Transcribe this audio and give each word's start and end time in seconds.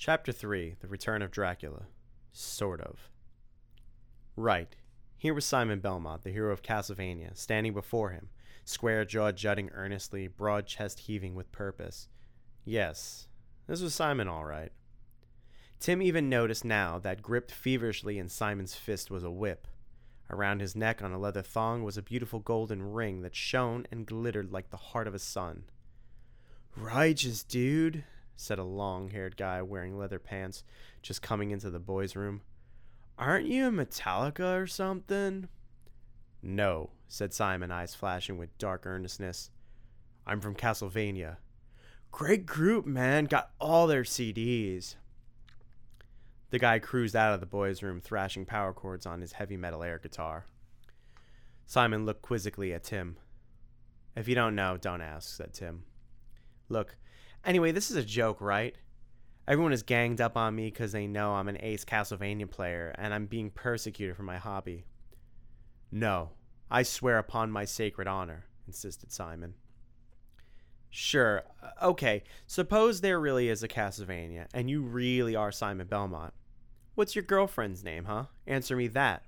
Chapter 0.00 0.30
3 0.30 0.76
The 0.80 0.86
Return 0.86 1.22
of 1.22 1.32
Dracula. 1.32 1.86
Sort 2.32 2.80
of. 2.80 3.10
Right. 4.36 4.76
Here 5.16 5.34
was 5.34 5.44
Simon 5.44 5.80
Belmont, 5.80 6.22
the 6.22 6.30
hero 6.30 6.52
of 6.52 6.62
Castlevania, 6.62 7.36
standing 7.36 7.74
before 7.74 8.10
him, 8.10 8.28
square 8.64 9.04
jaw 9.04 9.32
jutting 9.32 9.70
earnestly, 9.74 10.28
broad 10.28 10.68
chest 10.68 11.00
heaving 11.00 11.34
with 11.34 11.50
purpose. 11.50 12.06
Yes, 12.64 13.26
this 13.66 13.82
was 13.82 13.92
Simon 13.92 14.28
all 14.28 14.44
right. 14.44 14.70
Tim 15.80 16.00
even 16.00 16.28
noticed 16.28 16.64
now 16.64 17.00
that 17.00 17.20
gripped 17.20 17.50
feverishly 17.50 18.20
in 18.20 18.28
Simon's 18.28 18.76
fist 18.76 19.10
was 19.10 19.24
a 19.24 19.32
whip. 19.32 19.66
Around 20.30 20.60
his 20.60 20.76
neck 20.76 21.02
on 21.02 21.10
a 21.10 21.18
leather 21.18 21.42
thong 21.42 21.82
was 21.82 21.96
a 21.96 22.02
beautiful 22.02 22.38
golden 22.38 22.92
ring 22.92 23.22
that 23.22 23.34
shone 23.34 23.84
and 23.90 24.06
glittered 24.06 24.52
like 24.52 24.70
the 24.70 24.76
heart 24.76 25.08
of 25.08 25.14
a 25.14 25.18
sun. 25.18 25.64
Righteous, 26.76 27.42
dude, 27.42 28.04
said 28.38 28.58
a 28.58 28.64
long 28.64 29.10
haired 29.10 29.36
guy 29.36 29.60
wearing 29.60 29.98
leather 29.98 30.20
pants, 30.20 30.62
just 31.02 31.22
coming 31.22 31.50
into 31.50 31.70
the 31.70 31.80
boys' 31.80 32.14
room. 32.14 32.40
Aren't 33.18 33.48
you 33.48 33.66
a 33.66 33.70
Metallica 33.70 34.62
or 34.62 34.66
something? 34.66 35.48
No, 36.40 36.90
said 37.08 37.34
Simon, 37.34 37.72
eyes 37.72 37.96
flashing 37.96 38.38
with 38.38 38.56
dark 38.56 38.86
earnestness. 38.86 39.50
I'm 40.24 40.40
from 40.40 40.54
Castlevania. 40.54 41.38
Great 42.12 42.46
group, 42.46 42.86
man. 42.86 43.24
Got 43.24 43.50
all 43.60 43.88
their 43.88 44.04
CDs. 44.04 44.94
The 46.50 46.60
guy 46.60 46.78
cruised 46.78 47.16
out 47.16 47.34
of 47.34 47.40
the 47.40 47.46
boys' 47.46 47.82
room, 47.82 48.00
thrashing 48.00 48.46
power 48.46 48.72
chords 48.72 49.04
on 49.04 49.20
his 49.20 49.32
heavy 49.32 49.56
metal 49.56 49.82
air 49.82 49.98
guitar. 49.98 50.46
Simon 51.66 52.06
looked 52.06 52.22
quizzically 52.22 52.72
at 52.72 52.84
Tim. 52.84 53.16
If 54.14 54.28
you 54.28 54.36
don't 54.36 54.54
know, 54.54 54.76
don't 54.80 55.02
ask, 55.02 55.36
said 55.36 55.52
Tim. 55.52 55.82
Look, 56.68 56.96
anyway, 57.48 57.72
this 57.72 57.90
is 57.90 57.96
a 57.96 58.04
joke, 58.04 58.40
right? 58.40 58.76
Everyone 59.48 59.72
is 59.72 59.82
ganged 59.82 60.20
up 60.20 60.36
on 60.36 60.54
me 60.54 60.66
because 60.66 60.92
they 60.92 61.06
know 61.06 61.32
I'm 61.32 61.48
an 61.48 61.56
ace 61.60 61.84
Castlevania 61.84 62.48
player 62.48 62.94
and 62.98 63.14
I'm 63.14 63.26
being 63.26 63.50
persecuted 63.50 64.14
for 64.14 64.22
my 64.22 64.36
hobby. 64.36 64.84
No, 65.90 66.30
I 66.70 66.82
swear 66.82 67.18
upon 67.18 67.50
my 67.50 67.64
sacred 67.64 68.06
honor, 68.06 68.44
insisted 68.66 69.10
Simon. 69.10 69.54
Sure, 70.90 71.42
uh, 71.62 71.86
okay, 71.86 72.22
suppose 72.46 73.00
there 73.00 73.18
really 73.18 73.48
is 73.48 73.62
a 73.62 73.68
Castlevania 73.68 74.46
and 74.52 74.68
you 74.68 74.82
really 74.82 75.34
are 75.34 75.50
Simon 75.50 75.86
Belmont. 75.86 76.34
What's 76.94 77.16
your 77.16 77.24
girlfriend's 77.24 77.82
name, 77.82 78.04
huh? 78.04 78.24
Answer 78.46 78.76
me 78.76 78.88
that. 78.88 79.22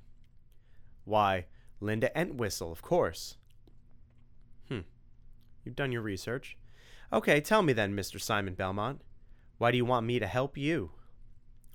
Why, 1.05 1.47
Linda 1.81 2.11
Entwistle, 2.19 2.73
of 2.73 2.83
course. 2.83 3.37
Hmm, 4.69 4.81
you've 5.65 5.77
done 5.77 5.93
your 5.93 6.03
research. 6.03 6.59
Okay, 7.13 7.41
tell 7.41 7.63
me 7.63 7.73
then, 7.73 7.97
Mr. 7.97 8.21
Simon 8.21 8.55
Belmont. 8.55 9.01
Why 9.59 9.73
do 9.73 9.77
you 9.77 9.85
want 9.85 10.07
me 10.07 10.21
to 10.21 10.27
help 10.27 10.57
you? 10.57 10.93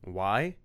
Why? 0.01 0.55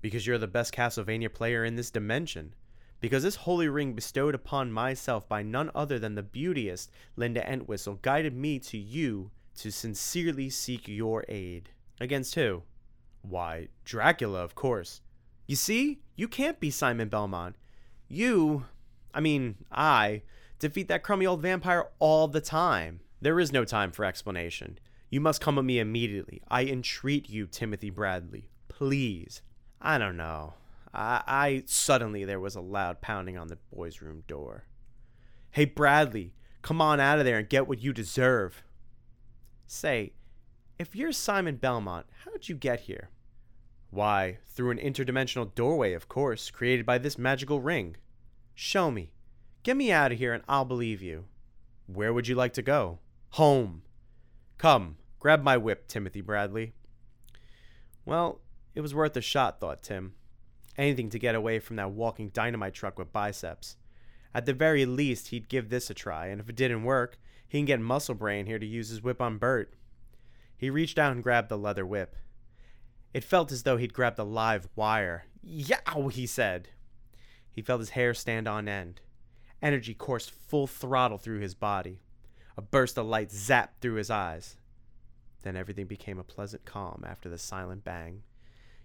Because 0.00 0.26
you're 0.26 0.38
the 0.38 0.48
best 0.48 0.74
Castlevania 0.74 1.32
player 1.32 1.64
in 1.64 1.76
this 1.76 1.90
dimension. 1.90 2.54
Because 3.00 3.22
this 3.22 3.36
holy 3.36 3.68
ring 3.68 3.94
bestowed 3.94 4.34
upon 4.34 4.72
myself 4.72 5.28
by 5.28 5.42
none 5.42 5.70
other 5.74 5.98
than 5.98 6.16
the 6.16 6.22
beauteous 6.22 6.88
Linda 7.16 7.48
Entwistle 7.50 8.00
guided 8.02 8.34
me 8.34 8.58
to 8.58 8.76
you 8.76 9.30
to 9.56 9.70
sincerely 9.70 10.50
seek 10.50 10.88
your 10.88 11.24
aid. 11.28 11.70
Against 12.00 12.34
who? 12.34 12.62
Why, 13.22 13.68
Dracula, 13.84 14.42
of 14.42 14.54
course. 14.54 15.02
You 15.46 15.56
see, 15.56 16.00
you 16.16 16.26
can't 16.26 16.58
be 16.58 16.70
Simon 16.70 17.08
Belmont. 17.08 17.56
You, 18.08 18.66
I 19.14 19.20
mean, 19.20 19.56
I, 19.70 20.22
defeat 20.58 20.88
that 20.88 21.02
crummy 21.02 21.26
old 21.26 21.42
vampire 21.42 21.86
all 21.98 22.26
the 22.26 22.40
time. 22.40 23.00
There 23.22 23.38
is 23.38 23.52
no 23.52 23.64
time 23.64 23.92
for 23.92 24.04
explanation. 24.04 24.78
You 25.10 25.20
must 25.20 25.40
come 25.40 25.56
with 25.56 25.64
me 25.64 25.78
immediately. 25.78 26.40
I 26.48 26.64
entreat 26.64 27.28
you, 27.28 27.46
Timothy 27.46 27.90
Bradley. 27.90 28.48
Please. 28.68 29.42
I 29.82 29.98
don't 29.98 30.16
know. 30.16 30.54
I, 30.94 31.22
I 31.26 31.62
suddenly 31.66 32.24
there 32.24 32.40
was 32.40 32.56
a 32.56 32.60
loud 32.60 33.00
pounding 33.00 33.36
on 33.36 33.48
the 33.48 33.58
boys' 33.74 34.00
room 34.00 34.22
door. 34.26 34.64
Hey 35.50 35.64
Bradley, 35.64 36.32
come 36.62 36.80
on 36.80 37.00
out 37.00 37.18
of 37.18 37.24
there 37.24 37.38
and 37.38 37.48
get 37.48 37.68
what 37.68 37.82
you 37.82 37.92
deserve. 37.92 38.62
Say, 39.66 40.12
if 40.78 40.96
you're 40.96 41.12
Simon 41.12 41.56
Belmont, 41.56 42.06
how'd 42.24 42.48
you 42.48 42.54
get 42.54 42.80
here? 42.80 43.10
Why, 43.90 44.38
through 44.48 44.70
an 44.70 44.78
interdimensional 44.78 45.54
doorway, 45.54 45.92
of 45.92 46.08
course, 46.08 46.50
created 46.50 46.86
by 46.86 46.98
this 46.98 47.18
magical 47.18 47.60
ring. 47.60 47.96
Show 48.54 48.90
me. 48.90 49.12
Get 49.62 49.76
me 49.76 49.92
out 49.92 50.12
of 50.12 50.18
here 50.18 50.32
and 50.32 50.42
I'll 50.48 50.64
believe 50.64 51.02
you. 51.02 51.24
Where 51.86 52.14
would 52.14 52.28
you 52.28 52.34
like 52.34 52.54
to 52.54 52.62
go? 52.62 53.00
Home. 53.34 53.82
Come, 54.58 54.96
grab 55.20 55.42
my 55.42 55.56
whip, 55.56 55.86
Timothy 55.86 56.20
Bradley. 56.20 56.72
Well, 58.04 58.40
it 58.74 58.80
was 58.80 58.94
worth 58.94 59.16
a 59.16 59.20
shot, 59.20 59.60
thought 59.60 59.82
Tim. 59.82 60.14
Anything 60.76 61.10
to 61.10 61.18
get 61.18 61.34
away 61.34 61.60
from 61.60 61.76
that 61.76 61.92
walking 61.92 62.30
dynamite 62.30 62.74
truck 62.74 62.98
with 62.98 63.12
biceps. 63.12 63.76
At 64.34 64.46
the 64.46 64.52
very 64.52 64.84
least, 64.84 65.28
he'd 65.28 65.48
give 65.48 65.68
this 65.68 65.90
a 65.90 65.94
try, 65.94 66.26
and 66.26 66.40
if 66.40 66.48
it 66.48 66.56
didn't 66.56 66.84
work, 66.84 67.18
he 67.46 67.58
can 67.58 67.66
get 67.66 67.80
Muscle 67.80 68.14
Brain 68.14 68.46
here 68.46 68.58
to 68.58 68.66
use 68.66 68.88
his 68.88 69.02
whip 69.02 69.20
on 69.20 69.38
Bert. 69.38 69.74
He 70.56 70.68
reached 70.68 70.98
out 70.98 71.12
and 71.12 71.22
grabbed 71.22 71.48
the 71.48 71.58
leather 71.58 71.86
whip. 71.86 72.16
It 73.14 73.24
felt 73.24 73.52
as 73.52 73.62
though 73.62 73.76
he'd 73.76 73.94
grabbed 73.94 74.18
a 74.18 74.24
live 74.24 74.68
wire. 74.74 75.26
Yow, 75.42 76.08
he 76.08 76.26
said. 76.26 76.68
He 77.50 77.62
felt 77.62 77.80
his 77.80 77.90
hair 77.90 78.12
stand 78.14 78.46
on 78.46 78.68
end. 78.68 79.00
Energy 79.62 79.94
coursed 79.94 80.30
full 80.30 80.66
throttle 80.66 81.18
through 81.18 81.40
his 81.40 81.54
body. 81.54 82.02
A 82.60 82.62
burst 82.62 82.98
of 82.98 83.06
light 83.06 83.30
zapped 83.30 83.80
through 83.80 83.94
his 83.94 84.10
eyes. 84.10 84.56
Then 85.44 85.56
everything 85.56 85.86
became 85.86 86.18
a 86.18 86.22
pleasant 86.22 86.66
calm 86.66 87.02
after 87.08 87.30
the 87.30 87.38
silent 87.38 87.84
bang. 87.84 88.22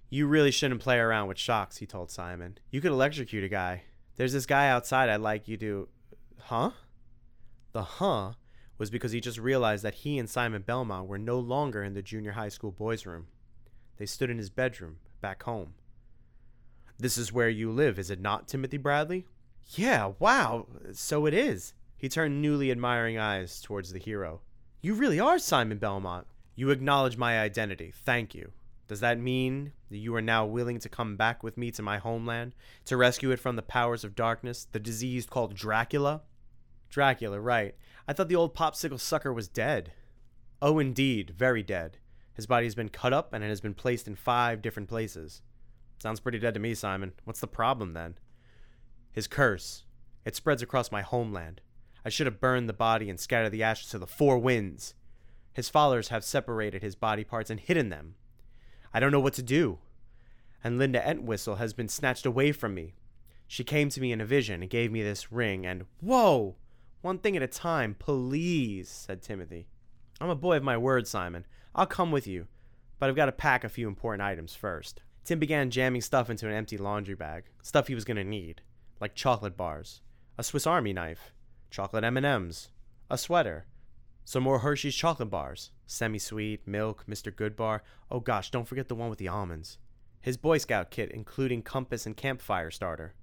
You 0.10 0.28
really 0.28 0.52
shouldn't 0.52 0.80
play 0.80 0.98
around 0.98 1.28
with 1.28 1.38
shocks, 1.38 1.76
he 1.76 1.86
told 1.86 2.10
Simon. 2.10 2.58
You 2.72 2.80
could 2.80 2.94
electrocute 2.94 3.44
a 3.44 3.50
guy. 3.50 3.84
There's 4.16 4.32
this 4.32 4.46
guy 4.46 4.70
outside 4.70 5.10
I'd 5.10 5.20
like 5.20 5.50
you 5.50 5.58
to. 5.58 5.90
Huh? 6.40 6.72
The 7.74 7.84
huh 7.84 8.36
was 8.78 8.90
because 8.90 9.12
he 9.12 9.20
just 9.20 9.40
realized 9.40 9.84
that 9.84 9.96
he 9.96 10.18
and 10.20 10.30
Simon 10.30 10.62
Belmont 10.62 11.10
were 11.10 11.20
no 11.20 11.38
longer 11.38 11.84
in 11.84 11.96
the 11.96 12.02
junior 12.02 12.32
high 12.32 12.48
school 12.48 12.72
boys' 12.72 13.06
room. 13.06 13.28
They 13.98 14.06
stood 14.06 14.30
in 14.30 14.38
his 14.38 14.50
bedroom, 14.50 15.00
back 15.20 15.44
home. 15.44 15.74
This 16.98 17.18
is 17.18 17.34
where 17.34 17.50
you 17.50 17.74
live, 17.74 18.00
is 18.00 18.10
it 18.10 18.22
not, 18.22 18.48
Timothy 18.48 18.78
Bradley? 18.78 19.26
Yeah, 19.74 20.14
wow, 20.18 20.68
so 20.94 21.26
it 21.26 21.34
is. 21.34 21.74
He 21.98 22.10
turned 22.10 22.42
newly 22.42 22.72
admiring 22.72 23.18
eyes 23.18 23.62
towards 23.62 23.92
the 23.92 24.00
hero. 24.00 24.42
You 24.82 24.94
really 24.94 25.20
are 25.20 25.40
Simon 25.40 25.78
Belmont. 25.78 26.28
You 26.56 26.70
acknowledge 26.70 27.18
my 27.18 27.40
identity. 27.40 27.92
Thank 27.94 28.36
you. 28.36 28.52
Does 28.88 29.00
that 29.00 29.20
mean 29.20 29.72
that 29.90 29.98
you 29.98 30.16
are 30.16 30.22
now 30.22 30.46
willing 30.46 30.80
to 30.80 30.90
come 30.90 31.16
back 31.16 31.42
with 31.42 31.58
me 31.58 31.72
to 31.72 31.82
my 31.82 31.98
homeland 31.98 32.54
to 32.86 32.98
rescue 32.98 33.32
it 33.32 33.40
from 33.40 33.56
the 33.56 33.64
powers 33.64 34.04
of 34.04 34.16
darkness, 34.16 34.68
the 34.72 34.80
disease 34.80 35.26
called 35.26 35.56
Dracula? 35.56 36.22
Dracula, 36.90 37.40
right. 37.40 37.76
I 38.08 38.14
thought 38.14 38.30
the 38.30 38.36
old 38.36 38.54
popsicle 38.54 39.00
sucker 39.00 39.34
was 39.34 39.48
dead. 39.48 39.94
Oh, 40.62 40.78
indeed, 40.78 41.34
very 41.36 41.64
dead. 41.64 41.98
His 42.34 42.46
body 42.46 42.66
has 42.68 42.76
been 42.76 42.90
cut 42.90 43.14
up 43.14 43.34
and 43.34 43.44
it 43.44 43.50
has 43.50 43.62
been 43.62 43.74
placed 43.74 44.08
in 44.08 44.16
five 44.16 44.62
different 44.62 44.88
places. 44.88 45.42
Sounds 46.00 46.20
pretty 46.20 46.38
dead 46.38 46.54
to 46.54 46.60
me, 46.60 46.76
Simon. 46.76 47.14
What's 47.24 47.40
the 47.40 47.48
problem 47.48 47.94
then? 47.94 48.20
His 49.12 49.28
curse. 49.28 49.86
It 50.26 50.36
spreads 50.36 50.62
across 50.62 50.92
my 50.92 51.02
homeland. 51.02 51.62
I 52.06 52.10
should 52.10 52.28
have 52.28 52.40
burned 52.40 52.70
the 52.70 52.74
body 52.74 53.10
and 53.10 53.20
scattered 53.20 53.50
the 53.50 53.64
ashes 53.64 53.90
to 53.90 53.98
the 53.98 54.06
four 54.06 54.38
winds. 54.38 54.94
His 55.52 55.70
followers 55.70 56.10
have 56.10 56.24
separated 56.24 56.84
his 56.84 56.96
body 56.96 57.24
parts 57.24 57.50
and 57.50 57.60
hidden 57.60 57.90
them. 57.90 58.14
I 58.94 59.00
don't 59.00 59.12
know 59.12 59.20
what 59.20 59.34
to 59.34 59.42
do. 59.42 59.80
And 60.64 60.78
Linda 60.78 61.08
Entwistle 61.08 61.56
has 61.56 61.74
been 61.74 61.90
snatched 61.90 62.26
away 62.26 62.52
from 62.52 62.76
me. 62.76 62.94
She 63.48 63.64
came 63.64 63.90
to 63.90 64.02
me 64.02 64.12
in 64.12 64.22
a 64.22 64.26
vision 64.26 64.62
and 64.62 64.70
gave 64.70 64.92
me 64.92 65.02
this 65.02 65.32
ring, 65.32 65.66
and 65.66 65.86
whoa! 66.00 66.56
One 67.02 67.20
thing 67.20 67.36
at 67.36 67.44
a 67.44 67.48
time, 67.48 67.96
please, 67.98 68.90
said 68.90 69.22
Timothy. 69.22 69.68
I'm 70.20 70.30
a 70.30 70.36
boy 70.36 70.58
of 70.58 70.64
my 70.64 70.78
word, 70.78 71.08
Simon. 71.08 71.46
I'll 71.76 71.86
come 71.86 72.12
with 72.12 72.26
you, 72.26 72.48
but 73.00 73.10
I've 73.10 73.16
got 73.16 73.26
to 73.26 73.32
pack 73.32 73.64
a 73.64 73.70
few 73.70 73.88
important 73.88 74.22
items 74.24 74.56
first. 74.56 75.02
Tim 75.24 75.40
began 75.40 75.72
jamming 75.72 76.02
stuff 76.02 76.30
into 76.30 76.48
an 76.48 76.54
empty 76.54 76.78
laundry 76.78 77.16
bag, 77.16 77.46
stuff 77.62 77.88
he 77.88 77.96
was 77.96 78.06
going 78.06 78.18
to 78.18 78.24
need, 78.24 78.62
like 79.00 79.16
chocolate 79.16 79.58
bars, 79.58 80.02
a 80.38 80.44
Swiss 80.44 80.66
Army 80.66 80.94
knife, 80.94 81.34
chocolate 81.76 82.06
M&Ms, 82.06 82.70
a 83.10 83.18
sweater, 83.18 83.66
some 84.24 84.44
more 84.44 84.60
Hershey's 84.60 84.96
chocolate 84.96 85.30
bars, 85.30 85.72
semi-sweet, 85.86 86.66
milk, 86.66 87.04
Mr. 87.06 87.34
Goodbar. 87.34 87.82
Oh 88.10 88.22
gosh, 88.22 88.50
don't 88.50 88.66
forget 88.66 88.88
the 88.88 88.96
one 88.96 89.10
with 89.10 89.20
the 89.20 89.28
almonds. 89.28 89.78
His 90.22 90.38
Boy 90.38 90.58
Scout 90.58 90.90
kit, 90.90 91.12
including 91.12 91.64
compass 91.64 92.06
and 92.06 92.16
campfire 92.16 92.72
starter. 92.72 93.14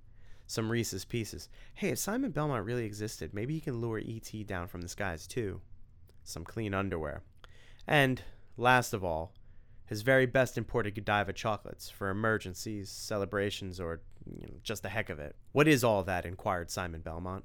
Some 0.46 0.70
Reese's 0.70 1.06
Pieces. 1.06 1.49
Hey, 1.72 1.88
if 1.88 1.99
Simon 1.99 2.31
Belmont 2.31 2.66
really 2.66 2.84
existed, 2.84 3.32
maybe 3.32 3.54
he 3.54 3.60
can 3.60 3.81
lure 3.81 3.99
E.T. 4.00 4.44
down 4.44 4.69
from 4.69 4.82
the 4.82 4.88
skies 4.88 5.26
too. 5.26 5.62
Some 6.22 6.44
clean 6.44 6.75
underwear. 6.75 7.22
And, 7.87 8.20
last 8.58 8.93
of 8.93 9.02
all, 9.02 9.32
his 9.87 10.02
very 10.02 10.26
best 10.26 10.58
imported 10.58 10.94
Godiva 10.94 11.32
chocolates 11.32 11.88
for 11.88 12.10
emergencies, 12.10 12.90
celebrations, 12.90 13.81
or 13.81 14.02
you 14.31 14.46
know, 14.46 14.58
just 14.62 14.82
the 14.82 14.90
heck 14.90 15.08
of 15.08 15.19
it. 15.19 15.37
What 15.52 15.69
is 15.69 15.82
all 15.82 16.02
that? 16.02 16.26
inquired 16.26 16.70
Simon 16.70 17.00
Belmont. 17.00 17.44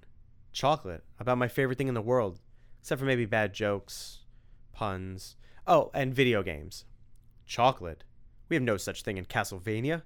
Chocolate. 0.58 1.04
About 1.20 1.38
my 1.38 1.48
favorite 1.48 1.78
thing 1.78 1.88
in 1.88 1.94
the 1.94 2.02
world 2.02 2.40
except 2.82 2.98
for 2.98 3.06
maybe 3.06 3.28
bad 3.28 3.54
jokes, 3.54 4.22
puns. 4.74 5.36
Oh, 5.68 5.92
and 5.94 6.16
video 6.16 6.42
games. 6.42 6.86
Chocolate. 7.46 8.04
We 8.50 8.56
have 8.56 8.64
no 8.64 8.76
such 8.76 9.04
thing 9.04 9.20
in 9.20 9.26
Castlevania. 9.26 10.02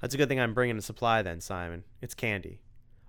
That's 0.00 0.14
a 0.14 0.16
good 0.16 0.28
thing 0.28 0.38
I'm 0.38 0.54
bringing 0.54 0.78
a 0.78 0.82
supply 0.82 1.22
then, 1.22 1.40
Simon. 1.40 1.82
It's 2.00 2.14
candy. 2.14 2.60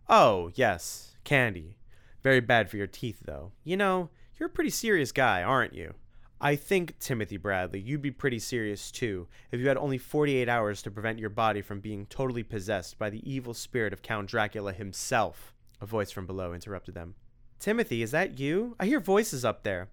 Oh, 0.09 0.49
yes, 0.55 1.15
candy. 1.23 1.77
Very 2.23 2.39
bad 2.39 2.71
for 2.71 2.77
your 2.77 2.87
teeth, 2.87 3.19
though. 3.23 3.51
You 3.63 3.77
know, 3.77 4.09
you're 4.39 4.49
a 4.49 4.51
pretty 4.51 4.71
serious 4.71 5.11
guy, 5.11 5.43
aren't 5.43 5.75
you? 5.75 5.93
I 6.41 6.55
think, 6.55 6.97
Timothy 6.97 7.37
Bradley, 7.37 7.81
you'd 7.81 8.01
be 8.01 8.09
pretty 8.09 8.39
serious 8.39 8.89
too 8.89 9.27
if 9.51 9.59
you 9.59 9.67
had 9.67 9.77
only 9.77 9.99
48 9.99 10.49
hours 10.49 10.81
to 10.81 10.89
prevent 10.89 11.19
your 11.19 11.29
body 11.29 11.61
from 11.61 11.81
being 11.81 12.07
totally 12.07 12.41
possessed 12.41 12.97
by 12.97 13.11
the 13.11 13.31
evil 13.31 13.53
spirit 13.53 13.93
of 13.93 14.01
Count 14.01 14.27
Dracula 14.27 14.73
himself. 14.73 15.53
A 15.81 15.85
voice 15.85 16.11
from 16.11 16.27
below 16.27 16.53
interrupted 16.53 16.93
them. 16.93 17.15
Timothy, 17.59 18.03
is 18.03 18.11
that 18.11 18.39
you? 18.39 18.75
I 18.79 18.85
hear 18.85 18.99
voices 18.99 19.43
up 19.43 19.63
there. 19.63 19.89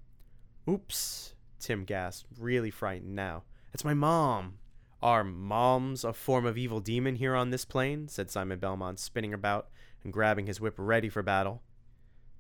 Oops, 0.69 1.35
Tim 1.59 1.85
gasped, 1.85 2.29
really 2.39 2.71
frightened 2.71 3.15
now. 3.15 3.45
It's 3.73 3.85
my 3.85 3.95
mom. 3.95 4.59
Are 5.03 5.25
moms 5.25 6.05
a 6.05 6.13
form 6.13 6.45
of 6.45 6.59
evil 6.59 6.81
demon 6.81 7.17
here 7.17 7.35
on 7.35 7.51
this 7.51 7.65
plane? 7.65 8.09
said 8.09 8.31
Simon 8.31 8.59
Belmont, 8.59 8.99
spinning 8.99 9.33
about 9.33 9.69
and 10.05 10.13
grabbing 10.13 10.47
his 10.47 10.61
whip 10.61 10.75
ready 10.77 11.09
for 11.09 11.23
battle. 11.23 11.63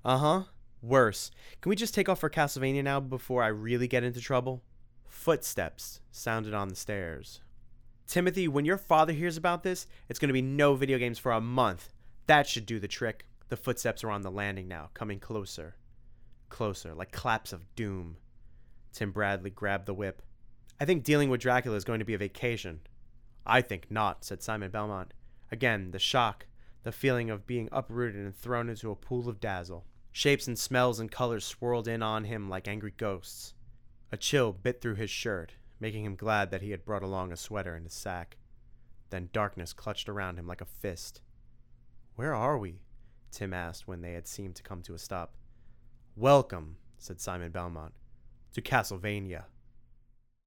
Uh 0.04 0.18
huh. 0.18 0.42
Worse. 0.82 1.30
Can 1.60 1.70
we 1.70 1.76
just 1.76 1.94
take 1.94 2.08
off 2.08 2.20
for 2.20 2.30
Castlevania 2.30 2.84
now 2.84 3.00
before 3.00 3.42
I 3.42 3.48
really 3.48 3.88
get 3.88 4.04
into 4.04 4.20
trouble? 4.20 4.62
Footsteps 5.06 6.00
sounded 6.10 6.54
on 6.54 6.68
the 6.68 6.76
stairs. 6.76 7.40
Timothy, 8.06 8.46
when 8.46 8.64
your 8.64 8.78
father 8.78 9.12
hears 9.12 9.36
about 9.36 9.62
this, 9.62 9.86
it's 10.08 10.18
going 10.18 10.28
to 10.28 10.34
be 10.34 10.42
no 10.42 10.74
video 10.74 10.98
games 10.98 11.18
for 11.18 11.32
a 11.32 11.40
month. 11.40 11.90
That 12.26 12.46
should 12.46 12.66
do 12.66 12.78
the 12.78 12.88
trick. 12.88 13.26
The 13.48 13.56
footsteps 13.56 14.04
are 14.04 14.10
on 14.10 14.22
the 14.22 14.30
landing 14.30 14.68
now, 14.68 14.90
coming 14.94 15.20
closer. 15.20 15.76
Closer, 16.48 16.94
like 16.94 17.12
claps 17.12 17.52
of 17.52 17.74
doom. 17.74 18.16
Tim 18.92 19.12
Bradley 19.12 19.50
grabbed 19.50 19.86
the 19.86 19.94
whip. 19.94 20.22
I 20.80 20.84
think 20.84 21.04
dealing 21.04 21.30
with 21.30 21.40
Dracula 21.40 21.76
is 21.76 21.84
going 21.84 21.98
to 21.98 22.04
be 22.04 22.14
a 22.14 22.18
vacation. 22.18 22.80
I 23.46 23.62
think 23.62 23.90
not, 23.90 24.24
said 24.24 24.42
Simon 24.42 24.70
Belmont. 24.70 25.14
Again, 25.50 25.90
the 25.90 25.98
shock, 25.98 26.46
the 26.82 26.92
feeling 26.92 27.30
of 27.30 27.46
being 27.46 27.68
uprooted 27.72 28.20
and 28.20 28.36
thrown 28.36 28.68
into 28.68 28.90
a 28.90 28.96
pool 28.96 29.28
of 29.28 29.40
dazzle. 29.40 29.86
Shapes 30.12 30.46
and 30.46 30.58
smells 30.58 31.00
and 31.00 31.10
colors 31.10 31.44
swirled 31.44 31.88
in 31.88 32.02
on 32.02 32.24
him 32.24 32.48
like 32.48 32.68
angry 32.68 32.92
ghosts. 32.96 33.54
A 34.12 34.16
chill 34.16 34.52
bit 34.52 34.80
through 34.80 34.96
his 34.96 35.10
shirt, 35.10 35.54
making 35.80 36.04
him 36.04 36.16
glad 36.16 36.50
that 36.50 36.62
he 36.62 36.70
had 36.70 36.84
brought 36.84 37.02
along 37.02 37.32
a 37.32 37.36
sweater 37.36 37.74
and 37.74 37.86
a 37.86 37.90
sack. 37.90 38.36
Then 39.10 39.30
darkness 39.32 39.72
clutched 39.72 40.08
around 40.08 40.38
him 40.38 40.46
like 40.46 40.60
a 40.60 40.66
fist. 40.66 41.20
Where 42.14 42.34
are 42.34 42.58
we? 42.58 42.80
Tim 43.30 43.52
asked 43.52 43.86
when 43.86 44.00
they 44.00 44.12
had 44.12 44.26
seemed 44.26 44.56
to 44.56 44.62
come 44.62 44.82
to 44.82 44.94
a 44.94 44.98
stop. 44.98 45.34
Welcome, 46.16 46.76
said 46.98 47.20
Simon 47.20 47.52
Belmont, 47.52 47.94
to 48.54 48.62
Castlevania. 48.62 49.44